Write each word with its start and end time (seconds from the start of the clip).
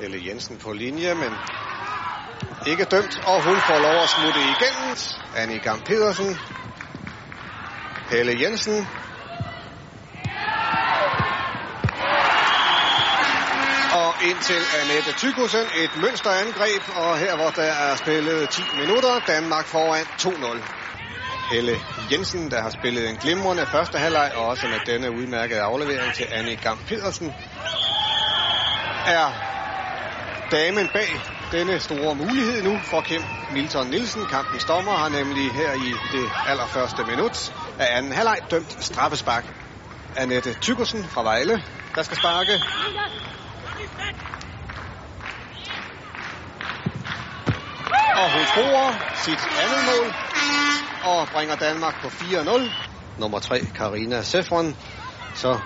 Helle 0.00 0.26
Jensen 0.26 0.58
på 0.58 0.72
linje, 0.72 1.14
men 1.14 1.32
ikke 2.66 2.84
dømt, 2.84 3.14
og 3.26 3.44
hun 3.44 3.56
får 3.56 3.78
lov 3.78 3.96
at 4.02 4.08
smutte 4.08 4.40
igen. 4.40 4.74
Annie 5.36 5.58
Gam 5.58 5.80
Pedersen. 5.80 6.38
Helle 8.10 8.42
Jensen. 8.42 8.88
Og 14.00 14.10
ind 14.28 14.38
til 14.48 14.60
Annette 14.80 15.12
Tykusen. 15.12 15.66
Et 15.76 15.90
mønsterangreb, 16.02 16.82
og 16.96 17.18
her 17.18 17.36
hvor 17.36 17.50
der 17.50 17.62
er 17.62 17.96
spillet 17.96 18.50
10 18.50 18.62
minutter, 18.80 19.20
Danmark 19.26 19.66
foran 19.66 20.04
2-0. 20.04 21.54
Helle 21.54 21.80
Jensen, 22.12 22.50
der 22.50 22.62
har 22.62 22.70
spillet 22.70 23.08
en 23.08 23.16
glimrende 23.16 23.66
første 23.66 23.98
halvleg, 23.98 24.32
og 24.34 24.46
også 24.46 24.66
med 24.66 24.80
denne 24.86 25.10
udmærkede 25.10 25.60
aflevering 25.60 26.12
til 26.12 26.26
Annie 26.30 26.56
Gam 26.56 26.78
Pedersen, 26.88 27.34
er 29.06 29.47
damen 30.50 30.88
bag 30.88 31.20
denne 31.52 31.80
store 31.80 32.14
mulighed 32.14 32.62
nu 32.62 32.78
for 32.84 33.00
Kim 33.00 33.22
Milton 33.50 33.86
Nielsen. 33.86 34.26
Kampens 34.26 34.64
dommer 34.64 34.96
har 34.96 35.08
nemlig 35.08 35.52
her 35.52 35.72
i 35.72 35.94
det 36.12 36.30
allerførste 36.46 37.04
minut 37.04 37.52
af 37.78 37.96
anden 37.96 38.12
halvleg 38.12 38.38
dømt 38.50 38.84
straffespark. 38.84 39.44
Annette 40.16 40.54
Tykkelsen 40.54 41.04
fra 41.04 41.22
Vejle, 41.22 41.62
der 41.94 42.02
skal 42.02 42.16
sparke. 42.16 42.52
Og 48.16 48.32
hun 48.32 48.46
scorer 48.46 48.92
sit 49.24 49.40
andet 49.62 49.82
mål 49.90 50.14
og 51.04 51.28
bringer 51.28 51.56
Danmark 51.56 51.94
på 52.02 52.08
4-0. 52.08 52.70
Nummer 53.18 53.38
3, 53.38 53.60
Karina 53.74 54.22
Sefron. 54.22 54.76
Så 55.34 55.60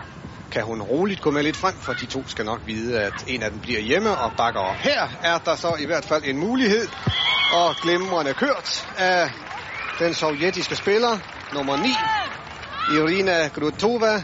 kan 0.52 0.62
hun 0.64 0.82
roligt 0.82 1.20
gå 1.20 1.30
med 1.30 1.42
lidt 1.42 1.56
frem, 1.56 1.74
for 1.74 1.92
de 1.92 2.06
to 2.06 2.28
skal 2.28 2.44
nok 2.44 2.60
vide, 2.66 3.00
at 3.00 3.24
en 3.26 3.42
af 3.42 3.50
dem 3.50 3.60
bliver 3.60 3.80
hjemme 3.80 4.16
og 4.18 4.32
bakker 4.36 4.60
op. 4.60 4.76
Her 4.76 5.08
er 5.22 5.38
der 5.38 5.56
så 5.56 5.76
i 5.80 5.86
hvert 5.86 6.04
fald 6.04 6.22
en 6.24 6.38
mulighed, 6.38 6.88
og 7.52 7.76
glimrende 7.82 8.34
kørt 8.34 8.88
af 8.98 9.30
den 9.98 10.14
sovjetiske 10.14 10.76
spiller, 10.76 11.18
nummer 11.54 11.76
9, 11.76 11.88
Irina 12.96 13.48
Grutova. 13.48 14.22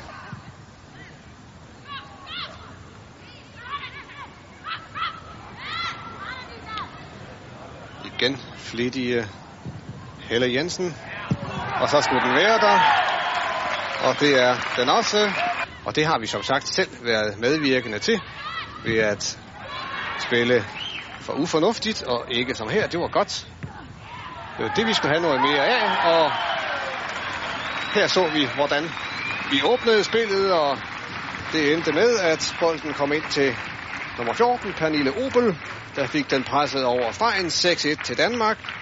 Igen 8.05 8.41
flittige 8.57 9.27
Helle 10.21 10.53
Jensen. 10.55 10.97
Og 11.81 11.89
så 11.89 12.01
skulle 12.01 12.23
den 12.29 12.35
være 12.35 12.59
der. 12.59 12.79
Og 14.09 14.21
det 14.21 14.43
er 14.43 14.57
den 14.77 14.89
også. 14.89 15.48
Og 15.89 15.97
det 15.97 16.07
har 16.07 16.19
vi 16.19 16.27
som 16.27 16.43
sagt 16.43 16.69
selv 16.69 16.91
været 17.01 17.39
medvirkende 17.39 17.99
til 17.99 18.21
ved 18.85 18.99
at 18.99 19.39
spille 20.19 20.65
for 21.21 21.33
ufornuftigt 21.33 22.03
og 22.03 22.25
ikke 22.31 22.55
som 22.55 22.69
her. 22.69 22.87
Det 22.87 23.01
var 23.01 23.09
godt. 23.09 23.49
Det 24.57 24.65
var 24.65 24.69
det, 24.77 24.87
vi 24.87 24.93
skulle 24.95 25.13
have 25.13 25.23
noget 25.23 25.41
mere 25.41 25.67
af. 25.67 25.83
Og 26.13 26.33
her 27.95 28.07
så 28.07 28.31
vi, 28.35 28.49
hvordan 28.55 28.85
vi 29.51 29.63
åbnede 29.65 30.05
spillet, 30.05 30.53
og 30.53 30.79
det 31.53 31.73
endte 31.73 31.93
med, 31.93 32.19
at 32.19 32.57
bolden 32.61 32.93
kom 32.93 33.13
ind 33.13 33.25
til 33.31 33.57
nummer 34.19 34.33
14, 34.33 34.73
Pernille 34.73 35.11
Opel, 35.11 35.59
der 35.97 36.07
fik 36.07 36.31
den 36.31 36.45
presset 36.45 36.85
over 36.85 37.13
stregen 37.13 37.47
6-1 37.47 38.03
til 38.05 38.19
Danmark. 38.19 38.79